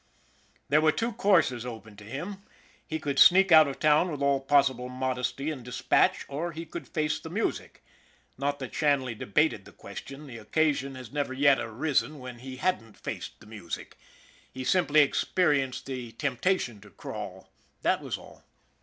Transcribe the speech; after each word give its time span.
There 0.69 0.81
were 0.81 0.91
two 0.91 1.11
courses 1.11 1.63
open 1.63 1.95
to 1.97 2.03
him. 2.03 2.41
He 2.87 2.97
could 2.97 3.19
sneak 3.19 3.51
out 3.51 3.67
of 3.67 3.77
town 3.79 4.09
with 4.09 4.23
all 4.23 4.39
possible 4.39 4.89
modesty 4.89 5.51
and 5.51 5.63
dis 5.63 5.79
patch, 5.83 6.25
or 6.27 6.53
he 6.53 6.65
could 6.65 6.87
face 6.87 7.19
the 7.19 7.29
music. 7.29 7.83
Not 8.35 8.57
that 8.57 8.73
Shanley 8.73 9.13
debated 9.13 9.63
the 9.63 9.71
question 9.71 10.25
the 10.25 10.39
occasion 10.39 10.95
had 10.95 11.13
never 11.13 11.35
yet 11.35 11.59
arisen 11.59 12.13
SHANLEY'S 12.13 12.13
LUCK 12.13 12.19
101 12.19 12.35
when 12.35 12.39
he 12.39 12.57
hadn't 12.57 12.97
faced 12.97 13.39
the 13.39 13.45
music 13.45 13.95
he 14.51 14.63
simply 14.63 15.01
experienced 15.01 15.85
the 15.85 16.13
temptation 16.13 16.81
to" 16.81 16.89
crawl," 17.03 17.51
that 17.83 18.01
was 18.01 18.17
all. 18.17 18.43